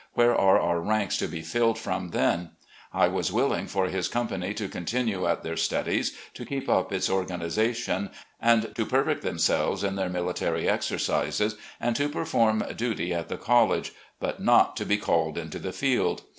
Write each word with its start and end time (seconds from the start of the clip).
Where 0.13 0.35
are 0.35 0.59
our 0.59 0.79
ranks 0.79 1.15
to 1.17 1.27
be 1.27 1.43
filled 1.43 1.77
from 1.77 2.09
then? 2.09 2.49
I 2.91 3.07
was 3.07 3.31
willing 3.31 3.67
for 3.67 3.85
his 3.85 4.07
company 4.07 4.51
to 4.55 4.67
continue 4.67 5.27
at 5.27 5.43
their 5.43 5.55
studies, 5.55 6.17
to 6.33 6.43
keep 6.43 6.67
up 6.67 6.91
its 6.91 7.07
organisation, 7.07 8.09
and 8.41 8.73
to 8.73 8.85
perfect 8.87 9.21
themselves 9.21 9.83
in 9.83 9.97
their 9.97 10.09
military 10.09 10.67
exercises, 10.67 11.55
and 11.79 11.95
to 11.97 12.09
perform 12.09 12.63
duty 12.75 13.13
at 13.13 13.27
the 13.29 13.37
col 13.37 13.67
lege; 13.67 13.93
but 14.19 14.41
not 14.41 14.75
to 14.77 14.87
be 14.87 14.97
called 14.97 15.37
into 15.37 15.59
the 15.59 15.71
field. 15.71 16.23